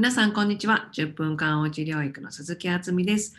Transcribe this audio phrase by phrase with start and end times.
[0.00, 0.88] 皆さん、こんにちは。
[0.94, 3.34] 10分間おうち療育の鈴木敦美です。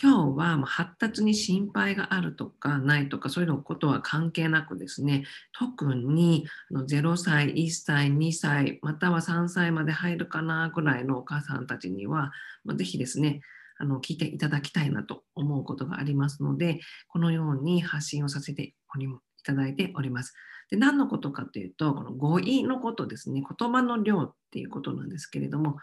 [0.00, 5.24] 今日はもう発達に心配があるとかないとかそういうのことは関係なくですね
[5.58, 12.30] 特に0歳1歳2歳または3歳まで入るかなぐらいのお母さんたちには
[12.76, 13.40] ぜひですね
[13.80, 16.78] あの聞いていただきたいなと思うことがありますので
[17.08, 19.08] このように発信をさせておりい
[19.44, 20.34] ただいております。
[20.70, 25.76] で何のことかというとこの語彙のことですね言葉の量っていうことなんですけれども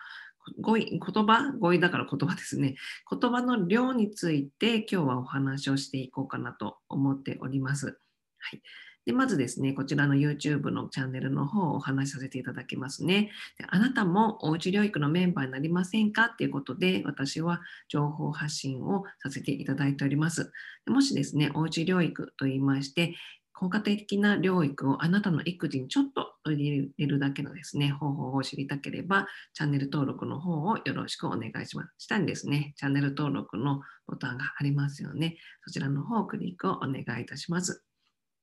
[0.59, 2.73] 語彙、言葉、語彙だから言葉ですね。
[3.09, 7.99] 言葉の量について今日はお話をしていこうかなと思っております。
[8.39, 8.61] はい。
[9.05, 13.29] でまずですね、こちらの YouTube のチャンネルの方をお話しさせていただきますね。
[13.59, 16.25] であなたもおうち療育のメンバーになりませんか？
[16.25, 20.51] っていうことで、私は情報発信をさせていただいております。
[20.87, 23.15] もしですね、おうち療育と言いまして、
[23.61, 31.93] 効果的な療育をあなたの育児にちょっと入れるだけのですね、方法を知りたければ、チャンネル登録の方をよろしくお願いします。
[31.99, 35.37] 下にですね、チャンネル登録のボタンがありますよね。
[35.63, 37.83] そちらの方をクリックをお願いいたします。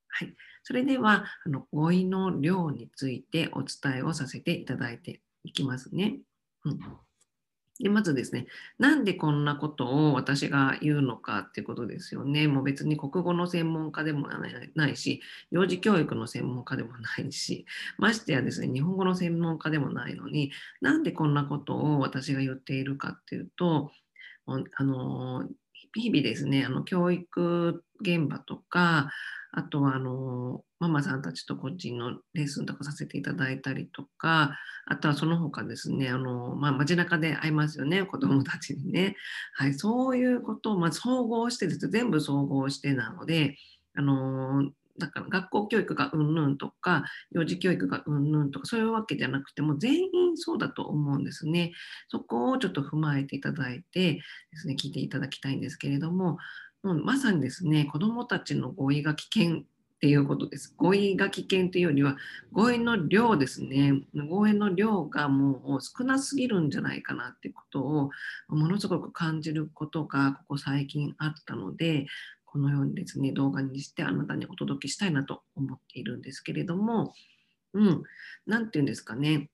[0.07, 0.33] はい。
[0.63, 6.21] それでは、あの語彙の量についてお伝えをさせていただいていきますね。
[6.63, 7.08] うん
[7.87, 12.47] まずですね、なんでこんなことを私が言うのかっていうことですよね。
[12.49, 14.27] もう別に国語の専門家でも
[14.75, 17.65] ないし、幼児教育の専門家でもないし、
[17.97, 23.91] ましてやですね、日本語の専門家でもないのに、なんでこんなことを私が言っているかっていうと、
[24.75, 25.47] あの
[25.93, 29.09] 日々ですね、あの教育現場とか、
[29.51, 39.15] あとはあのママさんたちと個人のレッスンとかさせていただいたりとか、あとはその他ですね、あのまあ、街中で会いますよね、子どもたちにね。
[39.55, 43.57] はい、そういうことを、まあ、総合してです、全部総合してなので、
[43.95, 51.71] あのだから学校教育がうんぬんとか、幼児教育がうんぬんとか、そういうわけじゃなくても、全員そうだと思うんですね。
[52.09, 54.21] そこをちょっと踏まえていただいてで
[54.53, 56.37] すね、聞いていただきたいんですけれども、
[56.83, 59.63] もうまさにですね、子どもたちの語彙が危険っ
[59.99, 60.73] ていうことです。
[60.77, 62.15] 語彙が危険というよりは、
[62.53, 64.01] 語彙の量ですね。
[64.29, 68.09] 語彙の量がもう少なすぎるんじゃないかなってことを、
[68.47, 72.07] ものすごく感じることがここ最近あったので、
[72.45, 77.13] このようにですね、動画にしてあなたにお届けしたいなと思っているんですけれども、
[77.73, 78.03] うん、
[78.47, 79.49] なんて言うんですかね。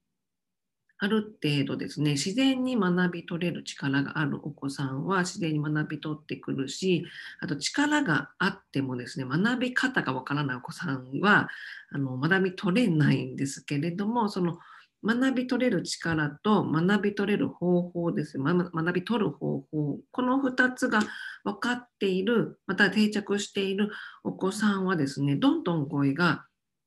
[0.98, 7.06] ある程度ですね、自然に学び取れる力があるお子さんは自然に学び取ってくるし、
[7.42, 11.50] あと力があってもですね、学び方がわからないお子さんは
[11.92, 14.58] あの学び取れないんですけれども、その
[15.06, 21.02] 学び取れる力と学び取れる方法です学び取る方法、この2つが
[21.44, 23.92] 分かっている、また定着している
[24.24, 26.46] お子さんはですね、どんどん語彙が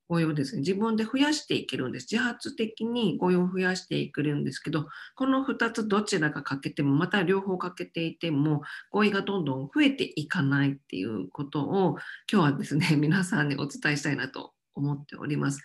[0.09, 2.09] 語彙をですね、自分で増やしていけるんです。
[2.11, 11.99] 自発的に語彙を増やしていけるんですけど、この2つどちらか欠けても、また両方欠けていても、語彙がどんどん増えていかないっていうことを、
[12.33, 15.63] 今日はですね、 皆さんにお伝えしたいなと思っております。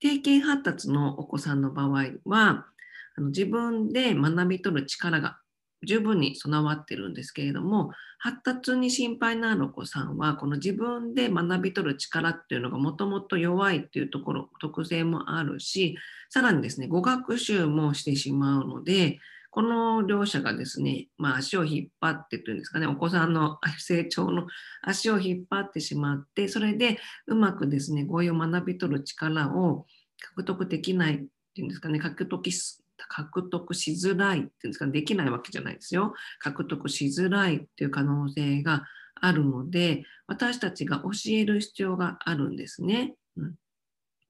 [0.00, 2.66] 定型発達のお子さんの場合は、
[3.16, 5.38] あの自分で学び取る力が
[5.84, 15.96] 十分に備わってるんですけれども発達に心配のあるお子さんはこの自分で学び取る力っていうのがもともと弱いっていうところ特性もあるし
[16.30, 19.18] さらにですね語学習もしてしまうので
[19.54, 24.48] この両者がですね、まあ、足を引っ張ってというんですかね、お子さんの成長の
[24.82, 29.86] 足を引っ張ってしまって、それでうまくですね、語彙を学び取る力を
[30.34, 31.18] 獲得できないっ
[31.54, 32.50] ていうんですかね、獲得
[33.08, 36.14] 獲得しづらいっていうんですか、できないわけじゃないですよ。
[36.38, 38.84] 獲得しづらいっていう可能性が
[39.20, 43.14] あるので、私たちが教える必要があるんですね。
[43.36, 43.54] うん、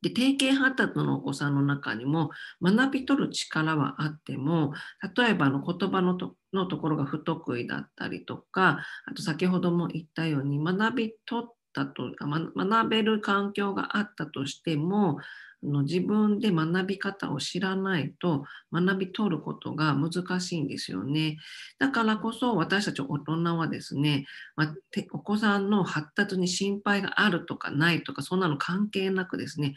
[0.04, 2.30] で定型発達のお子さんの中にも
[2.62, 4.74] 学び取る力はあっても
[5.16, 15.18] 例えばの言葉のとのところが不得意だったりとかあと先ほども言ったように学び取ったと学べる環境があったとしても
[15.64, 21.38] の自分で学び方を知らないと学び取ることが難しいんですよね。
[21.78, 24.26] だからこそ私たち大人はですね、
[24.56, 24.74] まあ、
[25.12, 29.74] お子さんの発達に心配があるとかないとかそんなの関係なくですね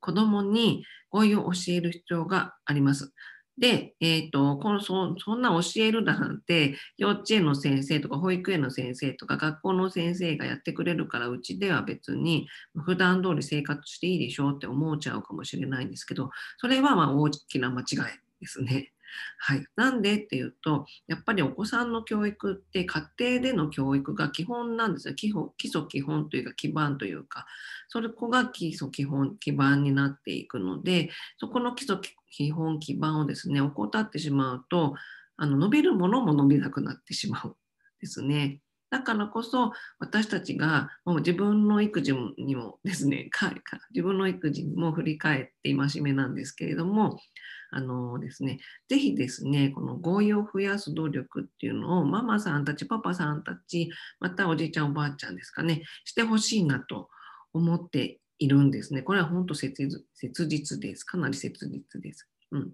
[0.00, 3.12] 子どもに語彙を教える必要があります。
[3.58, 12.48] で、えーと、このそそんな教えるなんて幼稚園の先生とか保育園の先生とか学校の先生がやってくれるからうちでは別に
[12.84, 17.96] 普段通り生活していいでしょうって思っちゃうかもしれないんですけどそれはまあ大きな間違い
[18.40, 18.93] ですね。
[19.38, 25.14] はい、なんでっていうとやっぱりお子さんの教育って家庭での教育が基本なんですよ。
[25.14, 27.46] 基本基礎基本というか基盤というか。
[27.88, 31.98] それこが基礎基本基盤になっていくのでそこの基礎
[32.30, 34.94] 基本基盤をですね怠ってしまうと
[35.36, 37.56] あの伸びるものも伸びなくなってしまう
[38.00, 38.60] ですね。
[38.94, 43.28] だからこそ私たちがもう自分の育児にもですね
[43.90, 47.18] 自分の育児にも振り返って戒めなんですけれども
[47.72, 57.10] あのですねぜひですねこの合意を増やす努力っていうのをママさんたちパパさんたちまたおじいちゃんおばあちゃんですかねしてほしいなと
[57.52, 59.02] 思っているんですね。
[59.02, 59.88] これは本当切
[60.46, 61.04] 実です。
[61.04, 62.28] かなり切実です。
[62.50, 62.72] うん、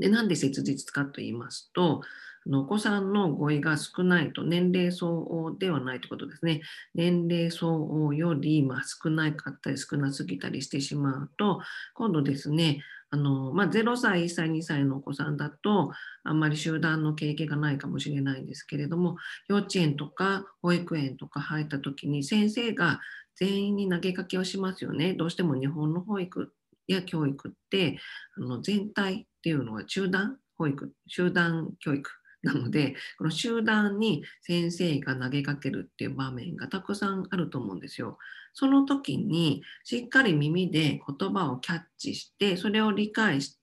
[0.00, 2.00] でなんで切実かと言いますと
[2.46, 6.62] お子さんの語彙が少ないと年齢相応ではないということですね。
[6.94, 11.60] 年齢相応よりま少なかったり少なすぎたりしてしまうと、
[11.94, 15.92] 今度ですね、あのまあ、0歳、1歳、2歳のお子さんだと、
[16.24, 19.16] あんまり集団の経験がないかもしれないんですけれども、
[19.48, 23.00] 幼稚園とか保育園とか入った時に先生が
[23.34, 25.12] 全員に投げかけをしますよね。
[25.12, 26.52] どうしても日本の保育
[26.92, 27.98] や教育って
[28.36, 32.10] あの全体っていうのは集団保育、集団教育
[32.42, 38.18] なので、この集団に先生が投げかけるっていう場面がたくさんあると思うんですよ。
[38.52, 43.56] その時にしっかり耳で言葉をキャッチして、それを理解し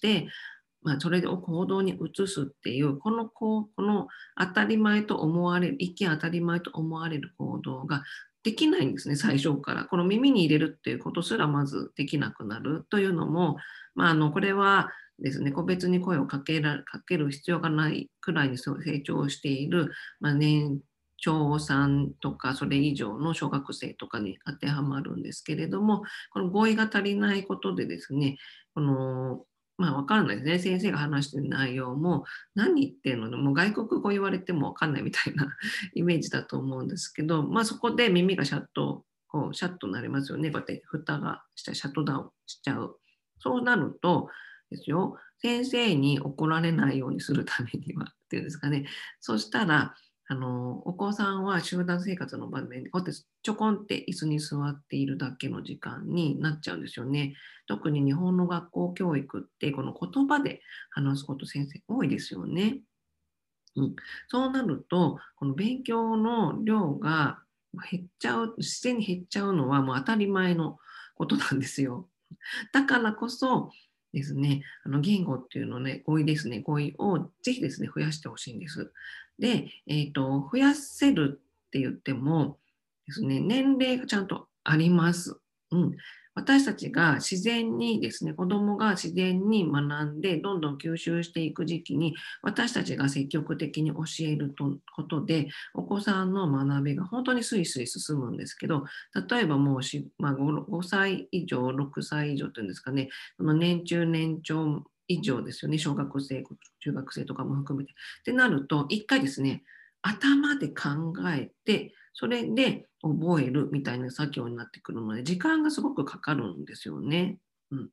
[0.00, 0.28] て、
[0.82, 4.08] まあ、それを行動に移すっていう、このここの
[4.38, 8.02] 当たり前と思われる、一見当たり前と思われる行動が
[8.42, 9.84] できないんですね、最初から。
[9.84, 13.56] この耳に入れるっていうことすらまずできなくなるというのも、
[13.94, 18.74] まあ、あのこれはですね、個別に声をかけらかける必要がないくらいに成
[19.04, 20.80] 長している、まあ、年
[21.18, 26.02] 長さんとかそれ以上の小学生とかに当てはまるんですけれども、
[26.32, 28.38] この合意が足りないことでですね、
[28.74, 29.44] この
[29.82, 30.58] まあ、わからないですね。
[30.60, 32.24] 先生が話してる内容も、
[32.54, 33.36] 何言ってんの？
[33.36, 35.48] もう外国語言われてもわかんないみたいな
[35.94, 40.50] イメージだと思うんですけど、まあ、そこで耳がシャッと、こうシャッとなりますよね。
[40.52, 42.96] こうやって蓋がしたシャットダウンしちゃう。
[43.40, 44.28] そうなると、
[44.72, 45.16] ですよ。
[45.38, 48.86] 先生に怒られないようにするためにはっていうんですかね。
[49.20, 49.94] そしたら、
[50.32, 57.34] あのお子さんは集団生活の場面でこうやってちょこんって椅子に座っているだけの時間になっちゃうんですよね。
[57.68, 62.78] 特に日本の学校教育ってこの言葉で話すこと先生多いですよね。
[63.76, 63.96] うん、
[64.28, 67.40] そうなるとこの勉強の量が
[67.90, 70.78] 減っちゃう自然に減っちゃうのはもう当たり前の
[71.14, 72.08] ことなんですよ。
[72.72, 73.70] だからこそ
[74.14, 78.92] ですね、あの言語っていうのね、語彙ですね、語彙をぜひですね、増やしてほしいんです。
[79.42, 82.58] で、えーと、増やせるって言っても
[83.08, 85.36] ですね、年齢がちゃんとあります。
[85.72, 85.96] うん、
[86.36, 98.84] 私たちが自然にですね、子供が自然に学んで、どんどん吸収していく時期に、私たちが積極的に教えるとことで、お子さんの学びが本当にスイスイ進むんですけど、
[99.28, 106.44] 例えばもうし、まあ5、5歳以上、6歳以上というんですかね、その年中年長以上ですよね、小学生、
[106.82, 107.92] 中学生とかも含めて。
[107.92, 109.62] ってなると、一回ですね、
[110.02, 117.38] 頭で考えて、それで覚えるみたいな作業になってくるので、時間がすごくかかるんですよね。
[117.70, 117.90] うん、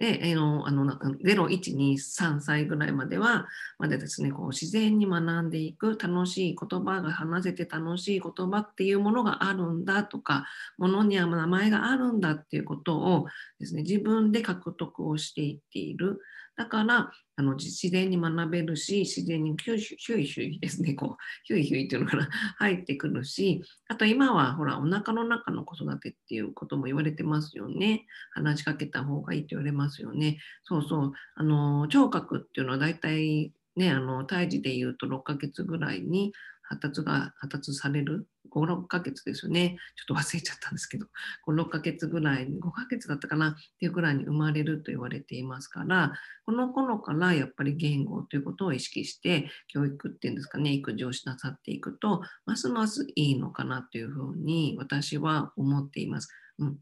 [0.00, 3.46] で、えのあの0、1、2、3歳ぐらいまでは、
[3.78, 10.46] まだですね、こう自然に学んでいく、楽しい言葉が話せて楽しい言葉っていうものがあるんだとか、
[10.78, 13.26] ものには名前があるんだっていうことを
[13.58, 16.18] ですね、自分で獲得をしていっている。
[16.56, 28.04] だから、あの自然に学べるし、自然にヒュイヒュイヒュイですね、こう、ヒュイヒュイっていうのかな、入ってくるし、あと今はほら、お腹の中の子育てっていうことも言われてますよね。
[28.32, 30.38] 話しかけた方がいいって言われますますよね。
[30.64, 36.32] そうそう、あの、聴覚っていうのは大体ね、あの胎児でいうと6ヶ月ぐらいに
[36.62, 39.76] 発達が発達される5、6ヶ月ですよね。
[39.96, 41.06] ちょっと忘れちゃったんですけど、
[41.46, 46.14] 5、6ヶ月ぐらい、5ヶ月だったかなっていうぐらいに生まれると言われていますから、
[46.46, 56.28] この頃からやっぱり言語ということを意識して、教育っていうんですかね、育児をしなさっていくと、ますますいいのかなというふうに私は思っています。
[56.58, 56.78] うん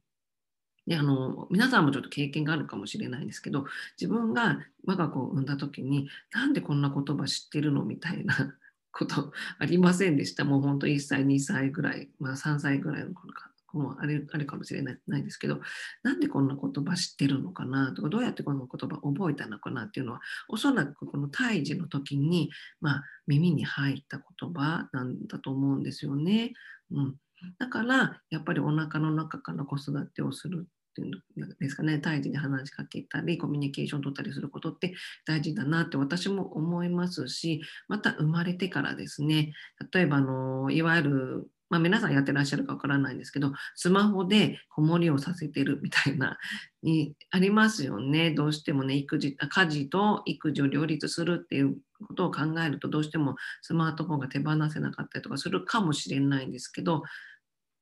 [0.88, 3.66] であの皆さんもちょっと経験があるかもしれないんですけど
[4.00, 8.34] 自分が我が子を産んだ時になんでこんな言葉知ってるのみたいな
[8.90, 10.44] ことありませんでした。
[10.44, 13.48] もう本当1歳、2歳ぐらい、まあ3歳ぐらいの頃か。
[13.74, 15.60] もあれあれかもしれないないですけど、
[16.02, 17.92] なんでこんな言葉知ってるのかな？
[17.92, 26.54] とか、どうやってこの言葉覚えたのかなっていうのは、おそらくこの胎児の時に、まあ、耳に入った言葉なんだと思うんですよね。
[26.90, 27.16] うん、
[27.58, 34.94] だから、やっぱりお腹の中から子育てをするっていうんですかね、胎児に話しかけたり、コミュニケーション取ったりすることって
[35.26, 39.52] 大事だなって私も思いますし、また生まれてからですね、
[39.92, 46.38] 例えばあの、いわゆるまあ、皆さんやってらっしゃるかわからないんですけど、スマホで子守りをさせてるみたいな、
[46.82, 48.30] にありますよね。
[48.30, 51.76] どうしてもね、育児、家事と育児を両立するっていう
[52.06, 57.02] ことを考えると、どうしてもスマートフォンが手放せなかったりとかするかもしれないんですけど、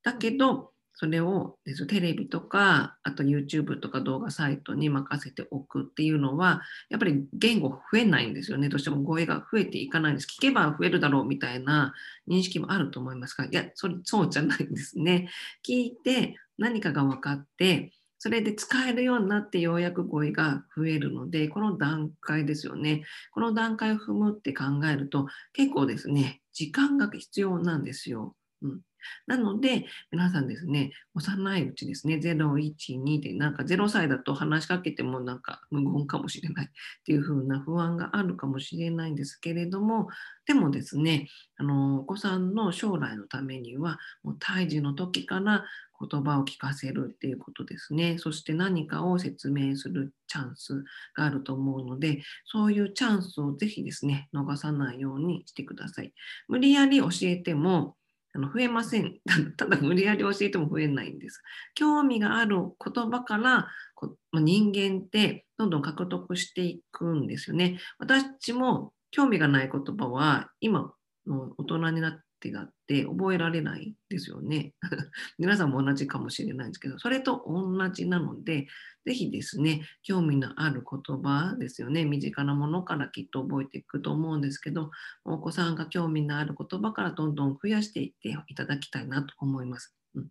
[0.02, 8.70] だけど、それをテレビとか、あと YouTube とか動画サイトに任せておくっていうのは、やっぱり言語増えないんですよね。
[8.70, 10.26] どうしても語彙が増えていかないんです。
[10.26, 11.92] 聞けば増えるだろうみたいな
[12.26, 15.28] 認識もあると思いますが、いや、それそうじゃないんですね。
[15.66, 23.04] 聞いて何かが分かって、それで使えるようになってようやく語彙が増えるので、この段階ですよね。
[23.32, 28.34] この段階を踏むって考えると、結構ですね、時間が必要なんですよ。
[28.62, 28.80] うん、
[29.26, 36.68] なので、皆さんですね、幼いうちですね、0、1、2で、なんか0歳だと話しかけてもなんか無言かもしれない っ
[37.04, 40.08] ていう風な不安があるかもしれないんですけれども、
[40.46, 45.64] でもですね、あのお子さんの将来のためには、もう胎児の時から
[45.98, 48.18] 言葉を聞かせるっていうことですね。
[48.18, 50.84] そして何かを説明するチャンス
[51.14, 56.12] があると思うので、そういうチャンスをぜひですね、逃さないようにしてください。
[56.48, 57.96] 無理やり教えても、
[58.36, 59.14] あの増えません。
[59.56, 61.42] ただ無理やり教えても増えないんです。
[61.74, 67.80] 興味がある言葉からこ人間ってどんどん獲得していくんですよね。
[67.98, 70.92] 私も興味がない言葉は今
[71.26, 74.74] の大人になっ手があって覚えられないですよね。
[75.38, 78.68] 皆さんも同じかもしれないんですけど、それと同じなので、
[79.04, 84.90] ぜひですね、興味のある言葉ですよね、身近なものからきっと覚えていくと思うんですけど、
[85.24, 89.94] お子さんが興味のある言葉からどんどん増やしていっていただきたいなと思います。
[90.14, 90.28] うん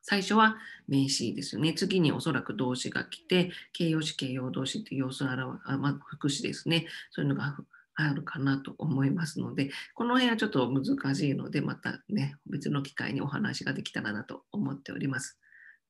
[0.00, 1.74] 最初は名詞ですよね。
[1.74, 6.86] 次におそらく動詞が来て、形容詞、形容動詞って様子を表す、まあ、副詞ですね。
[7.10, 7.58] そういうのが
[8.06, 15.38] あるかなと思いますので、この辺はちょっと難しいので、またね、別の機会にお話ができたらなと思っております。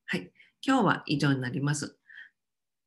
[0.06, 0.30] はい。
[0.66, 1.98] 今日は以上になります。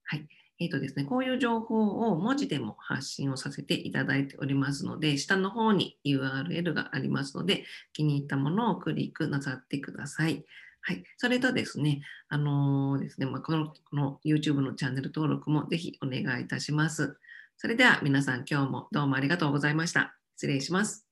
[0.05, 0.27] はい。
[0.59, 7.63] えーとですね、こういう情報を文字でも発信をさせていただいておりますので、下の方に URL がありますので、
[7.93, 10.45] 気に入ったものをクリックなさってください。
[10.81, 11.03] はい。
[11.17, 17.19] それとですね、あのー、ですね、まあ、このこの YouTube のチャンネル登録もぜひお願いいたします。
[17.61, 20.17] それでは皆さん今日もどうもありがとうございました。
[20.35, 21.10] 失礼します。